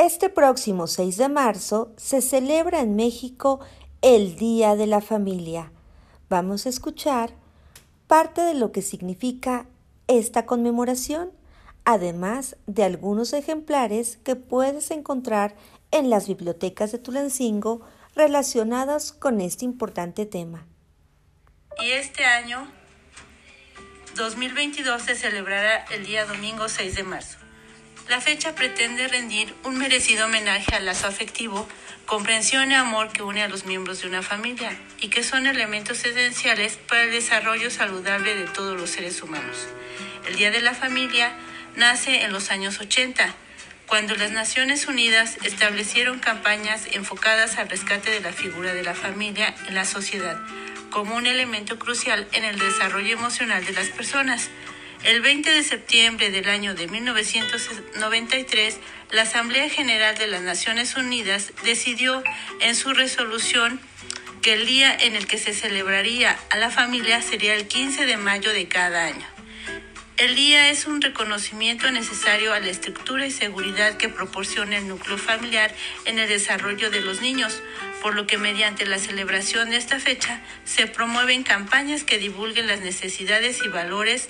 Este 0.00 0.28
próximo 0.28 0.86
6 0.86 1.16
de 1.16 1.28
marzo 1.28 1.92
se 1.96 2.22
celebra 2.22 2.82
en 2.82 2.94
México 2.94 3.58
el 4.00 4.36
Día 4.36 4.76
de 4.76 4.86
la 4.86 5.00
Familia. 5.00 5.72
Vamos 6.28 6.66
a 6.66 6.68
escuchar 6.68 7.32
parte 8.06 8.42
de 8.42 8.54
lo 8.54 8.70
que 8.70 8.80
significa 8.80 9.66
esta 10.06 10.46
conmemoración, 10.46 11.32
además 11.84 12.56
de 12.68 12.84
algunos 12.84 13.32
ejemplares 13.32 14.18
que 14.18 14.36
puedes 14.36 14.92
encontrar 14.92 15.56
en 15.90 16.10
las 16.10 16.28
bibliotecas 16.28 16.92
de 16.92 16.98
Tulancingo 16.98 17.80
relacionados 18.14 19.10
con 19.10 19.40
este 19.40 19.64
importante 19.64 20.26
tema. 20.26 20.64
Y 21.82 21.90
este 21.90 22.24
año 22.24 22.70
2022 24.14 25.02
se 25.02 25.16
celebrará 25.16 25.86
el 25.86 26.06
día 26.06 26.24
domingo 26.24 26.68
6 26.68 26.94
de 26.94 27.02
marzo. 27.02 27.47
La 28.08 28.22
fecha 28.22 28.54
pretende 28.54 29.06
rendir 29.06 29.54
un 29.64 29.76
merecido 29.76 30.24
homenaje 30.24 30.74
al 30.74 30.86
lazo 30.86 31.06
afectivo, 31.06 31.68
comprensión 32.06 32.70
y 32.70 32.74
amor 32.74 33.12
que 33.12 33.22
une 33.22 33.42
a 33.42 33.48
los 33.48 33.66
miembros 33.66 34.00
de 34.00 34.08
una 34.08 34.22
familia 34.22 34.74
y 34.98 35.08
que 35.08 35.22
son 35.22 35.46
elementos 35.46 36.02
esenciales 36.06 36.78
para 36.88 37.04
el 37.04 37.10
desarrollo 37.10 37.70
saludable 37.70 38.34
de 38.34 38.46
todos 38.46 38.80
los 38.80 38.88
seres 38.88 39.22
humanos. 39.22 39.68
El 40.26 40.36
Día 40.36 40.50
de 40.50 40.62
la 40.62 40.74
Familia 40.74 41.34
nace 41.76 42.22
en 42.22 42.32
los 42.32 42.50
años 42.50 42.80
80, 42.80 43.34
cuando 43.86 44.14
las 44.16 44.30
Naciones 44.30 44.86
Unidas 44.88 45.36
establecieron 45.44 46.18
campañas 46.18 46.86
enfocadas 46.92 47.58
al 47.58 47.68
rescate 47.68 48.10
de 48.10 48.20
la 48.20 48.32
figura 48.32 48.72
de 48.72 48.84
la 48.84 48.94
familia 48.94 49.54
en 49.66 49.74
la 49.74 49.84
sociedad 49.84 50.40
como 50.90 51.14
un 51.14 51.26
elemento 51.26 51.78
crucial 51.78 52.26
en 52.32 52.44
el 52.44 52.58
desarrollo 52.58 53.12
emocional 53.12 53.64
de 53.66 53.72
las 53.72 53.88
personas. 53.88 54.48
El 55.04 55.20
20 55.20 55.50
de 55.50 55.62
septiembre 55.62 56.30
del 56.30 56.48
año 56.48 56.74
de 56.74 56.88
1993, 56.88 58.78
la 59.12 59.22
Asamblea 59.22 59.68
General 59.70 60.18
de 60.18 60.26
las 60.26 60.42
Naciones 60.42 60.96
Unidas 60.96 61.52
decidió 61.64 62.22
en 62.60 62.74
su 62.74 62.92
resolución 62.92 63.80
que 64.42 64.54
el 64.54 64.66
día 64.66 64.94
en 64.94 65.14
el 65.14 65.26
que 65.26 65.38
se 65.38 65.54
celebraría 65.54 66.38
a 66.50 66.56
la 66.56 66.70
familia 66.70 67.22
sería 67.22 67.54
el 67.54 67.68
15 67.68 68.06
de 68.06 68.16
mayo 68.16 68.52
de 68.52 68.66
cada 68.66 69.04
año. 69.04 69.37
El 70.18 70.34
día 70.34 70.68
es 70.68 70.86
un 70.86 71.00
reconocimiento 71.00 71.88
necesario 71.92 72.52
a 72.52 72.58
la 72.58 72.70
estructura 72.70 73.24
y 73.24 73.30
seguridad 73.30 73.96
que 73.96 74.08
proporciona 74.08 74.76
el 74.76 74.88
núcleo 74.88 75.16
familiar 75.16 75.72
en 76.06 76.18
el 76.18 76.28
desarrollo 76.28 76.90
de 76.90 77.00
los 77.00 77.20
niños, 77.20 77.62
por 78.02 78.16
lo 78.16 78.26
que 78.26 78.36
mediante 78.36 78.84
la 78.84 78.98
celebración 78.98 79.70
de 79.70 79.76
esta 79.76 80.00
fecha 80.00 80.42
se 80.64 80.88
promueven 80.88 81.44
campañas 81.44 82.02
que 82.02 82.18
divulguen 82.18 82.66
las 82.66 82.80
necesidades 82.80 83.60
y 83.64 83.68
valores, 83.68 84.28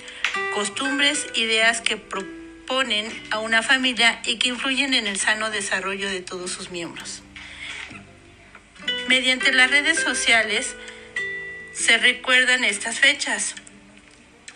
costumbres, 0.53 1.25
ideas 1.33 1.81
que 1.81 1.97
proponen 1.97 3.11
a 3.31 3.39
una 3.39 3.63
familia 3.63 4.21
y 4.27 4.37
que 4.37 4.49
influyen 4.49 4.93
en 4.93 5.07
el 5.07 5.17
sano 5.17 5.49
desarrollo 5.49 6.07
de 6.07 6.21
todos 6.21 6.51
sus 6.51 6.69
miembros. 6.69 7.23
Mediante 9.07 9.51
las 9.53 9.71
redes 9.71 9.99
sociales 9.99 10.75
se 11.73 11.97
recuerdan 11.97 12.63
estas 12.63 12.99
fechas. 12.99 13.55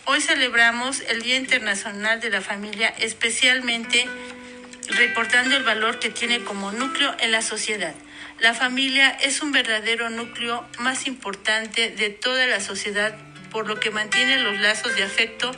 Hoy 0.06 0.20
celebramos 0.20 1.00
el 1.08 1.22
Día 1.22 1.36
Internacional 1.36 2.20
de 2.20 2.28
la 2.28 2.42
Familia, 2.42 2.92
especialmente 2.98 4.06
reportando 4.88 5.56
el 5.56 5.62
valor 5.62 5.98
que 5.98 6.10
tiene 6.10 6.44
como 6.44 6.72
núcleo 6.72 7.16
en 7.20 7.32
la 7.32 7.40
sociedad. 7.40 7.94
La 8.38 8.52
familia 8.52 9.08
es 9.08 9.40
un 9.40 9.50
verdadero 9.50 10.10
núcleo 10.10 10.66
más 10.78 11.06
importante 11.06 11.88
de 11.88 12.10
toda 12.10 12.46
la 12.46 12.60
sociedad, 12.60 13.16
por 13.50 13.66
lo 13.66 13.80
que 13.80 13.90
mantiene 13.90 14.42
los 14.42 14.60
lazos 14.60 14.94
de 14.94 15.04
afecto, 15.04 15.52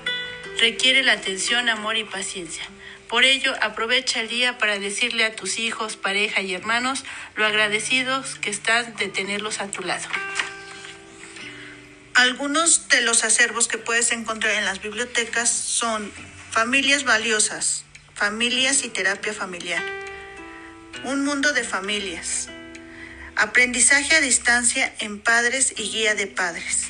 requiere 0.61 1.03
la 1.03 1.15
atención, 1.15 1.69
amor 1.69 1.97
y 1.97 2.05
paciencia. 2.05 2.63
Por 3.09 3.25
ello, 3.25 3.53
aprovecha 3.63 4.21
el 4.21 4.29
día 4.29 4.59
para 4.59 4.79
decirle 4.79 5.25
a 5.25 5.35
tus 5.35 5.59
hijos, 5.59 5.97
pareja 5.97 6.41
y 6.41 6.55
hermanos 6.55 7.05
lo 7.35 7.47
agradecidos 7.47 8.37
que 8.37 8.51
estás 8.51 8.97
de 8.97 9.09
tenerlos 9.09 9.61
a 9.61 9.73
tu 9.73 9.83
lado. 9.83 10.07
Algunos 12.17 12.89
de 12.89 13.03
los 13.03 13.25
acervos 13.25 13.69
que 13.69 13.77
puedes 13.77 14.11
encontrar 14.11 14.55
en 14.55 14.65
las 14.65 14.81
bibliotecas 14.81 15.51
son 15.51 16.11
Familias 16.51 17.05
Valiosas, 17.05 17.85
Familias 18.15 18.85
y 18.85 18.89
Terapia 18.89 19.35
Familiar, 19.35 19.83
Un 21.05 21.27
Mundo 21.27 21.53
de 21.53 21.63
Familias, 21.63 22.49
Aprendizaje 23.37 24.17
a 24.17 24.23
distancia 24.23 24.95
en 24.99 25.21
padres 25.21 25.75
y 25.77 25.91
guía 25.91 26.15
de 26.15 26.27
padres. 26.27 26.87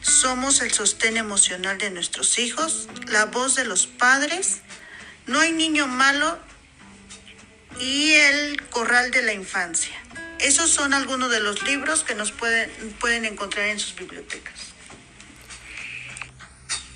Somos 0.00 0.62
el 0.62 0.72
sostén 0.72 1.16
emocional 1.16 1.78
de 1.78 1.92
nuestros 1.92 2.40
hijos, 2.40 2.88
la 3.06 3.26
voz 3.26 3.54
de 3.54 3.64
los 3.64 3.86
padres. 3.86 4.62
No 5.28 5.38
hay 5.38 5.52
niño 5.52 5.86
malo 5.86 6.40
y 7.78 8.14
el 8.14 8.60
corral 8.70 9.12
de 9.12 9.22
la 9.22 9.32
infancia. 9.32 9.94
Esos 10.42 10.70
son 10.70 10.94
algunos 10.94 11.30
de 11.30 11.40
los 11.40 11.62
libros 11.64 12.04
que 12.04 12.14
nos 12.14 12.32
pueden, 12.32 12.70
pueden 12.98 13.24
encontrar 13.24 13.68
en 13.68 13.78
sus 13.78 13.94
bibliotecas. 13.94 14.72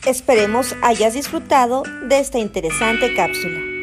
Esperemos 0.07 0.75
hayas 0.83 1.15
disfrutado 1.15 1.83
de 2.03 2.19
esta 2.19 2.39
interesante 2.39 3.15
cápsula. 3.15 3.74